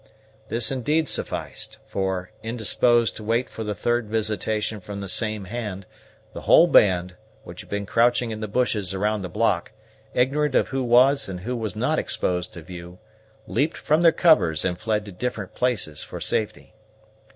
[0.49, 5.85] This indeed sufficed; for, indisposed to wait for a third visitation from the same hand,
[6.33, 9.73] the whole band, which had been crouching in the bushes around the block,
[10.15, 12.97] ignorant of who was and who was not exposed to view,
[13.45, 16.73] leaped from their covers and fled to different places for safety.